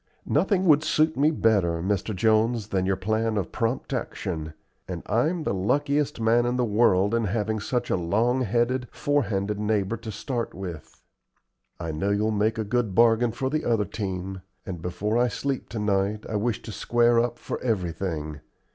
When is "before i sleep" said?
14.81-15.69